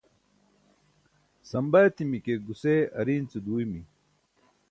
[1.49, 3.81] samba etimi ke guse ariin ce duuymi